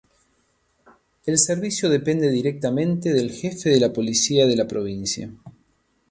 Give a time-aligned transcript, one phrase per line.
[1.27, 5.31] El servicio depende directamente del Jefe de la Policía de la Provincia.